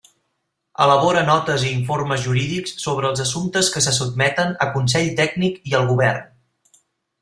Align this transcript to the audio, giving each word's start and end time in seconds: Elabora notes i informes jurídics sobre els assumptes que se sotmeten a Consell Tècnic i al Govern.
Elabora 0.85 1.21
notes 1.27 1.65
i 1.67 1.73
informes 1.73 2.25
jurídics 2.25 2.75
sobre 2.87 3.09
els 3.11 3.23
assumptes 3.27 3.71
que 3.77 3.85
se 3.89 3.97
sotmeten 4.01 4.59
a 4.67 4.71
Consell 4.75 5.15
Tècnic 5.25 5.65
i 5.73 5.81
al 5.83 5.91
Govern. 5.95 6.79